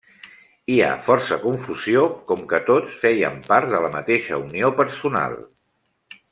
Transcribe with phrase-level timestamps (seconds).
[0.75, 5.41] Hi ha força confusió com que tots feien part de la mateixa unió personal.